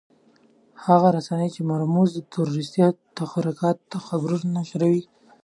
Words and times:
هغه 0.85 1.07
رسنۍ 1.17 1.49
چې 1.55 1.61
د 1.63 1.67
مرموزو 1.71 2.27
تروريستي 2.33 2.83
تحرکاتو 3.17 3.97
خبرونه 4.07 4.47
نشروي. 4.57 5.03